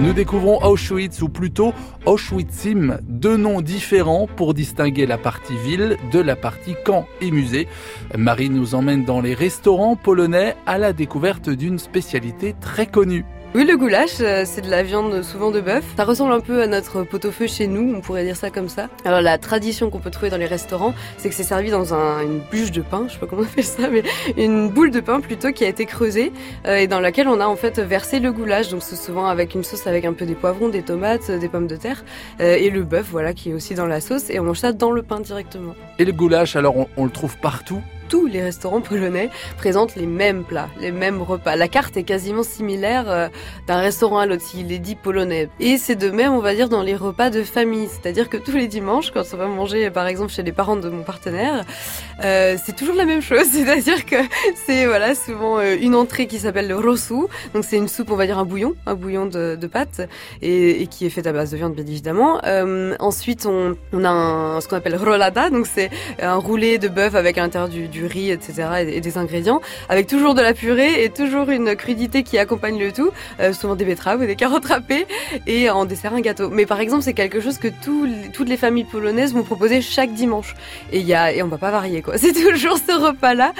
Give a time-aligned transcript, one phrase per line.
[0.00, 1.74] Nous découvrons Auschwitz ou plutôt
[2.06, 7.66] Auschwitzim, deux noms différents pour distinguer la partie ville de la partie camp et musée.
[8.16, 13.24] Marie nous emmène dans les restaurants polonais à la découverte d'une spécialité très connue.
[13.54, 15.82] Oui, le goulash, euh, c'est de la viande souvent de bœuf.
[15.96, 18.90] Ça ressemble un peu à notre pot-au-feu chez nous, on pourrait dire ça comme ça.
[19.06, 22.20] Alors la tradition qu'on peut trouver dans les restaurants, c'est que c'est servi dans un,
[22.20, 24.02] une bûche de pain, je sais pas comment on appelle ça, mais
[24.36, 26.30] une boule de pain plutôt qui a été creusée
[26.66, 28.68] euh, et dans laquelle on a en fait versé le goulash.
[28.68, 31.68] Donc c'est souvent avec une sauce avec un peu des poivrons, des tomates, des pommes
[31.68, 32.04] de terre
[32.40, 34.72] euh, et le bœuf, voilà, qui est aussi dans la sauce et on mange ça
[34.72, 35.74] dans le pain directement.
[35.98, 37.80] Et le goulash, alors on le trouve partout?
[38.08, 41.56] Tous les restaurants polonais présentent les mêmes plats, les mêmes repas.
[41.56, 43.28] La carte est quasiment similaire euh,
[43.66, 45.48] d'un restaurant à l'autre, s'il est dit polonais.
[45.60, 47.88] Et c'est de même, on va dire, dans les repas de famille.
[47.88, 50.88] C'est-à-dire que tous les dimanches, quand on va manger, par exemple, chez les parents de
[50.88, 51.64] mon partenaire,
[52.24, 53.46] euh, c'est toujours la même chose.
[53.52, 54.16] C'est-à-dire que
[54.66, 57.26] c'est voilà souvent euh, une entrée qui s'appelle le rosu.
[57.54, 60.00] Donc c'est une soupe, on va dire un bouillon, un bouillon de, de pâtes,
[60.42, 62.40] et, qui est fait à base de viande, bien évidemment.
[62.44, 66.88] Euh, ensuite, on, on a un, ce qu'on appelle rolada, donc c'est un roulé de
[66.88, 68.52] bœuf avec à l'intérieur du, du du riz, etc.
[68.86, 72.92] et des ingrédients, avec toujours de la purée et toujours une crudité qui accompagne le
[72.92, 73.10] tout,
[73.40, 75.06] euh, souvent des betteraves ou des carottes râpées,
[75.46, 76.48] et en dessert un gâteau.
[76.50, 80.12] Mais par exemple, c'est quelque chose que tout, toutes les familles polonaises vont proposer chaque
[80.12, 80.54] dimanche.
[80.92, 82.18] Et, y a, et on va pas varier, quoi.
[82.28, 83.52] C'est toujours ce repas-là.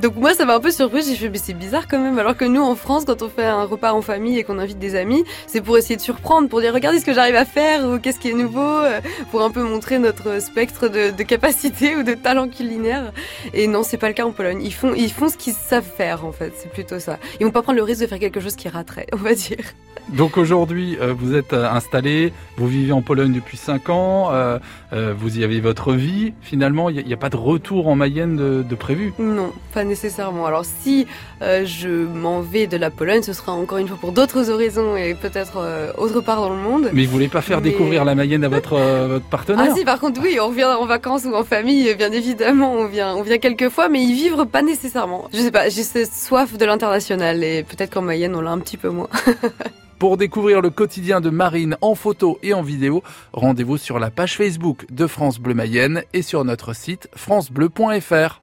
[0.00, 1.02] Donc moi, ça m'a un peu surpris.
[1.02, 2.18] J'ai fait, mais c'est bizarre quand même.
[2.18, 4.78] Alors que nous, en France, quand on fait un repas en famille et qu'on invite
[4.78, 7.86] des amis, c'est pour essayer de surprendre, pour dire, regardez ce que j'arrive à faire,
[7.86, 11.96] ou qu'est-ce qui est nouveau, euh, pour un peu montrer notre spectre de, de capacité
[11.96, 13.12] ou de talent culinaire.
[13.54, 14.60] Et non, c'est pas le cas en Pologne.
[14.62, 16.52] Ils font, ils font ce qu'ils savent faire en fait.
[16.56, 17.18] C'est plutôt ça.
[17.40, 19.64] Ils vont pas prendre le risque de faire quelque chose qui raterait, on va dire.
[20.08, 24.58] Donc aujourd'hui, euh, vous êtes euh, installé, vous vivez en Pologne depuis 5 ans, euh,
[24.92, 26.32] euh, vous y avez votre vie.
[26.40, 29.84] Finalement, il n'y a, a, pas de retour en Mayenne de, de, prévu Non, pas
[29.84, 30.46] nécessairement.
[30.46, 31.06] Alors si
[31.40, 35.14] je m'en vais de la Pologne, ce sera encore une fois pour d'autres horizons et
[35.14, 35.58] peut-être
[35.96, 36.90] autre part dans le monde.
[36.92, 37.70] Mais vous voulez pas faire Mais...
[37.70, 40.86] découvrir la Mayenne à votre, votre partenaire Ah si, par contre oui, on revient en
[40.86, 44.62] vacances ou en famille, bien évidemment, on vient, on vient quelques mais y vivre pas
[44.62, 45.28] nécessairement.
[45.32, 48.58] Je sais pas, j'ai cette soif de l'international et peut-être qu'en Mayenne on l'a un
[48.58, 49.08] petit peu moins.
[49.98, 53.02] Pour découvrir le quotidien de Marine en photo et en vidéo,
[53.34, 58.38] rendez-vous sur la page Facebook de France Bleu Mayenne et sur notre site francebleu.fr.